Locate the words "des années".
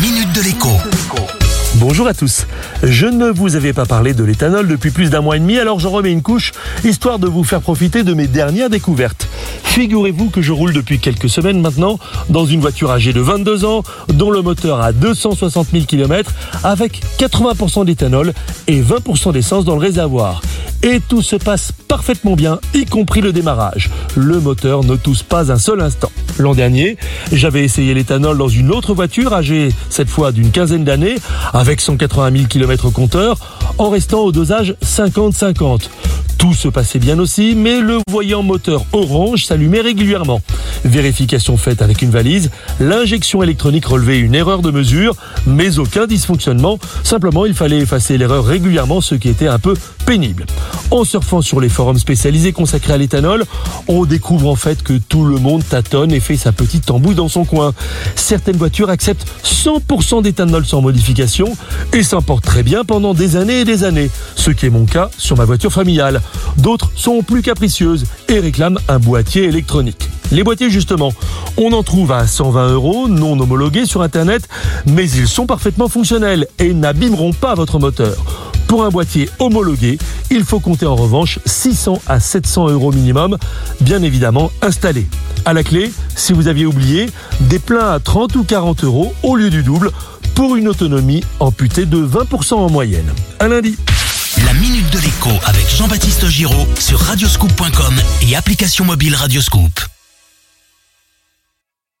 63.12-63.60, 63.66-64.10